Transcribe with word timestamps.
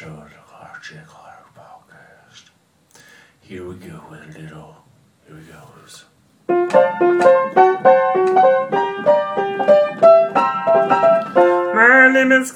episode 0.00 0.30
of 0.60 0.80
J. 0.80 0.96
Clark 1.06 1.54
podcast. 1.56 2.50
Here 3.40 3.66
we 3.66 3.74
go 3.74 4.00
with 4.08 4.36
a 4.36 4.38
little. 4.38 4.76
Here 5.26 5.36
we 5.36 5.42
go. 5.42 5.58
My 11.74 12.10
name 12.12 12.30
is 12.30 12.52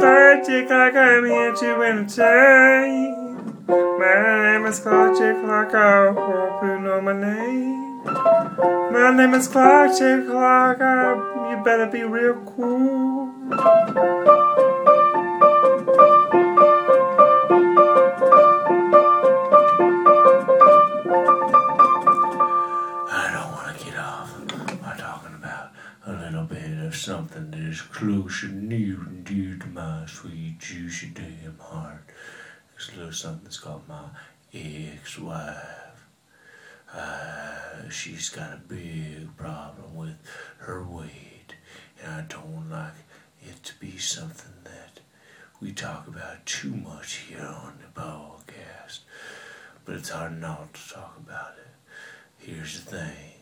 J. 0.46 0.67
Clark. 0.67 0.95
I'm 0.95 1.25
here 1.25 1.53
to 1.53 1.82
entertain. 1.82 3.64
My 3.67 4.53
name 4.53 4.67
is 4.67 4.79
J. 4.79 5.32
Clark. 5.43 5.75
I 5.75 6.13
hope 6.13 6.63
you 6.63 6.79
know 6.79 7.00
my 7.00 7.13
name. 7.13 8.04
My 8.93 9.11
name 9.17 9.35
is 9.35 9.49
Clark 9.49 9.99
J. 9.99 10.25
Clark. 10.29 10.81
I, 10.81 11.57
you 11.57 11.64
better 11.64 11.86
be 11.86 12.04
real 12.04 12.35
cool. 12.57 14.32
Something 27.03 27.51
that 27.51 27.59
is 27.59 27.81
close 27.81 28.45
and 28.45 28.69
near 28.69 28.95
and 28.95 29.25
dear 29.25 29.57
to 29.59 29.67
my 29.67 30.07
sweet, 30.07 30.57
juicy 30.61 31.11
damn 31.13 31.59
heart. 31.59 32.05
A 32.78 32.97
little 32.97 33.12
something 33.12 33.42
that's 33.42 33.59
called 33.59 33.89
my 33.89 34.05
ex-wife. 34.55 36.06
Uh, 36.95 37.89
she's 37.91 38.28
got 38.28 38.53
a 38.53 38.61
big 38.69 39.37
problem 39.37 39.97
with 39.97 40.15
her 40.59 40.84
weight, 40.84 41.56
and 42.01 42.12
I 42.12 42.20
don't 42.28 42.70
like 42.70 42.92
it 43.41 43.64
to 43.64 43.75
be 43.81 43.98
something 43.98 44.53
that 44.62 45.00
we 45.61 45.73
talk 45.73 46.06
about 46.06 46.47
too 46.47 46.70
much 46.77 47.14
here 47.14 47.41
on 47.41 47.78
the 47.81 48.00
podcast. 48.00 49.00
But 49.84 49.97
it's 49.97 50.11
hard 50.11 50.41
not 50.41 50.75
to 50.75 50.94
talk 50.94 51.16
about 51.19 51.55
it. 51.59 52.47
Here's 52.47 52.84
the 52.84 52.91
thing 52.92 53.33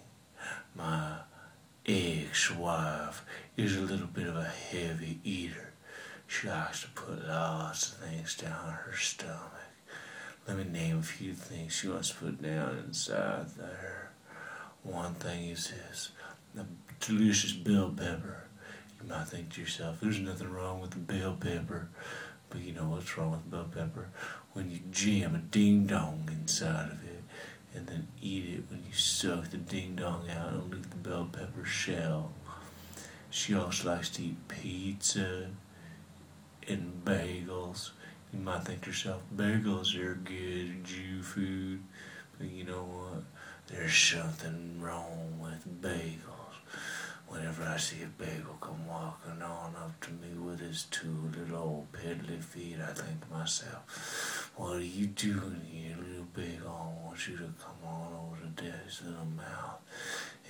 my 0.74 1.18
ex 1.86 2.50
wife 2.50 3.24
is 3.56 3.76
a 3.76 3.80
little 3.80 4.06
bit 4.06 4.26
of 4.26 4.36
a 4.36 4.44
heavy 4.44 5.18
eater. 5.24 5.72
She 6.26 6.48
likes 6.48 6.82
to 6.82 6.88
put 6.88 7.26
lots 7.26 7.92
of 7.92 7.98
things 7.98 8.36
down 8.36 8.72
her 8.72 8.94
stomach. 8.96 9.38
Let 10.46 10.58
me 10.58 10.64
name 10.64 10.98
a 10.98 11.02
few 11.02 11.34
things 11.34 11.72
she 11.72 11.88
wants 11.88 12.10
to 12.10 12.16
put 12.16 12.42
down 12.42 12.84
inside 12.86 13.50
there. 13.56 14.10
One 14.82 15.14
thing 15.14 15.48
is 15.48 15.70
this 15.70 16.10
the 16.54 16.66
delicious 17.00 17.52
bell 17.52 17.92
pepper. 17.96 18.44
You 19.02 19.08
might 19.08 19.28
think 19.28 19.52
to 19.54 19.60
yourself, 19.60 19.98
there's 20.00 20.20
nothing 20.20 20.50
wrong 20.50 20.80
with 20.80 20.90
the 20.90 20.98
bell 20.98 21.36
pepper. 21.38 21.88
But 22.50 22.60
you 22.60 22.72
know 22.72 22.88
what's 22.88 23.16
wrong 23.16 23.30
with 23.30 23.50
bell 23.50 23.68
pepper? 23.72 24.08
When 24.52 24.70
you 24.70 24.80
jam 24.90 25.34
a 25.34 25.38
ding 25.38 25.86
dong 25.86 26.28
inside 26.32 26.90
of 26.90 27.04
it 27.04 27.19
and 27.74 27.86
then 27.86 28.08
eat 28.20 28.54
it 28.54 28.64
when 28.68 28.84
you 28.86 28.92
suck 28.92 29.50
the 29.50 29.56
ding 29.56 29.96
dong 29.96 30.28
out 30.30 30.52
and 30.52 30.72
leave 30.72 30.90
the 30.90 30.96
bell 30.96 31.28
pepper 31.30 31.64
shell. 31.64 32.32
She 33.30 33.54
also 33.54 33.88
likes 33.90 34.10
to 34.10 34.22
eat 34.22 34.48
pizza 34.48 35.48
and 36.66 37.02
bagels. 37.04 37.90
You 38.32 38.40
might 38.40 38.64
think 38.64 38.82
to 38.82 38.90
yourself, 38.90 39.22
bagels 39.34 39.96
are 39.98 40.14
good 40.14 40.84
Jew 40.84 41.22
food, 41.22 41.82
but 42.38 42.48
you 42.50 42.64
know 42.64 42.82
what? 42.82 43.22
There's 43.68 43.96
something 43.96 44.80
wrong 44.80 45.38
with 45.40 45.64
bagels. 45.80 46.18
Whenever 47.28 47.62
I 47.62 47.76
see 47.76 48.02
a 48.02 48.06
bagel 48.06 48.56
come 48.60 48.88
walking 48.88 49.40
on 49.40 49.76
up 49.76 50.00
to 50.00 50.10
me 50.10 50.36
with 50.36 50.58
his 50.58 50.84
two 50.90 51.30
little 51.36 51.56
old 51.56 51.92
piddly 51.92 52.42
feet, 52.42 52.78
I 52.82 52.92
think 52.92 53.24
to 53.24 53.32
myself, 53.32 54.39
what 54.56 54.76
are 54.76 54.80
you 54.80 55.06
doing 55.06 55.60
here, 55.70 55.96
little 55.96 56.26
bagel? 56.34 56.68
I 56.68 57.06
want 57.06 57.28
you 57.28 57.36
to 57.36 57.52
come 57.58 57.86
on 57.86 58.12
over 58.12 58.42
to 58.42 58.62
daddy's 58.62 59.02
little 59.04 59.24
mouth. 59.24 59.80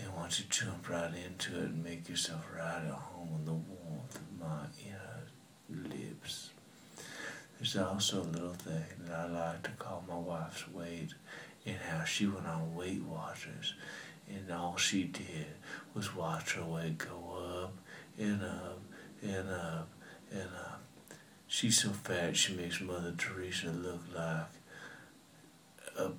And 0.01 0.15
want 0.15 0.39
you 0.39 0.45
to 0.47 0.51
jump 0.51 0.89
right 0.89 1.13
into 1.15 1.59
it 1.59 1.65
and 1.65 1.85
make 1.85 2.09
yourself 2.09 2.47
right 2.57 2.83
at 2.87 2.91
home 2.93 3.29
in 3.39 3.45
the 3.45 3.53
warmth 3.53 4.17
of 4.17 4.41
my 4.41 4.65
inner 4.87 5.89
lips. 5.91 6.51
There's 7.59 7.77
also 7.77 8.23
a 8.23 8.25
little 8.25 8.55
thing 8.55 8.85
that 9.01 9.13
I 9.13 9.27
like 9.27 9.63
to 9.65 9.71
call 9.73 10.05
my 10.09 10.17
wife's 10.17 10.67
weight 10.69 11.11
and 11.67 11.77
how 11.77 12.05
she 12.05 12.27
went 12.27 12.47
on 12.47 12.75
Weight 12.75 13.03
Watchers 13.03 13.75
and 14.29 14.51
all 14.51 14.77
she 14.77 15.05
did 15.05 15.47
was 15.95 16.15
watch 16.15 16.55
her 16.55 16.65
weight 16.65 16.99
go 16.99 17.63
up 17.63 17.75
and 18.19 18.43
up 18.43 18.81
and 19.23 19.51
up 19.51 19.89
and 20.31 20.49
up. 20.57 20.83
She's 21.53 21.83
so 21.83 21.89
fat 21.89 22.37
she 22.37 22.55
makes 22.55 22.81
Mother 22.81 23.13
Teresa 23.19 23.71
look 23.71 24.03
like 24.15 24.47
a. 25.99 26.13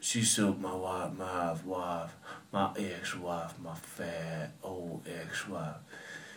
She's 0.00 0.30
so 0.30 0.54
my 0.54 0.74
wife, 0.74 1.12
my 1.12 1.54
wife, 1.66 2.16
my 2.50 2.70
ex-wife, 2.78 3.52
my 3.62 3.74
fat 3.74 4.52
old 4.62 5.02
ex-wife. 5.06 5.76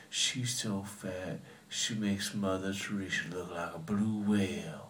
She's 0.09 0.53
so 0.61 0.83
fat 0.83 1.39
she 1.69 1.95
makes 1.95 2.33
Mother 2.33 2.73
Teresa 2.73 3.29
look 3.31 3.51
like 3.51 3.73
a 3.73 3.79
blue 3.79 4.23
whale. 4.29 4.89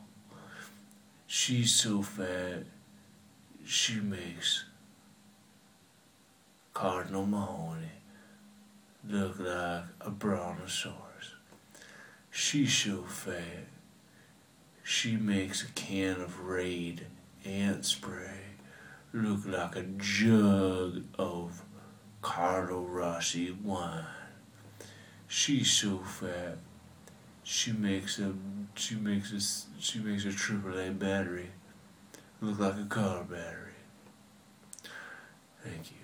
She's 1.28 1.72
so 1.72 2.02
fat 2.02 2.64
she 3.64 4.00
makes 4.00 4.66
Cardinal 6.74 7.28
Mahony 7.28 7.92
look 9.08 9.38
like 9.38 9.84
a 10.02 10.10
brontosaurus. 10.10 11.09
She's 12.32 12.74
so 12.74 13.04
fat. 13.04 13.68
She 14.84 15.18
makes 15.18 15.64
a 15.64 15.72
can 15.74 16.22
of 16.22 16.40
Raid 16.42 17.08
ant 17.46 17.86
spray 17.86 18.40
look 19.14 19.46
like 19.46 19.76
a 19.76 19.84
jug 19.84 21.04
of 21.18 21.64
Carlo 22.22 22.82
Rossi 22.82 23.52
wine. 23.64 24.06
She's 25.28 25.72
so 25.72 26.00
fat. 26.00 26.58
She 27.44 27.72
makes 27.72 28.20
a 28.20 28.34
she 28.76 28.96
makes 28.96 29.32
a 29.32 29.82
she 29.82 30.00
makes 30.00 30.26
a 30.26 30.30
AAA 30.30 30.98
battery 31.00 31.50
look 32.42 32.60
like 32.60 32.76
a 32.76 32.86
car 32.86 33.24
battery. 33.24 33.74
Thank 35.64 35.92
you. 35.92 35.98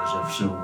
There's 0.00 0.14
episode 0.14 0.63